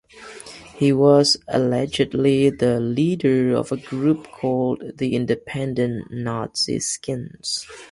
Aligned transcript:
He 0.77 0.91
was 0.91 1.37
allegedly 1.47 2.49
the 2.49 2.79
leader 2.79 3.53
of 3.55 3.71
a 3.71 3.77
group 3.77 4.31
called 4.31 4.97
the 4.97 5.13
Independent 5.15 6.09
Nazi 6.11 6.79
Skins. 6.79 7.67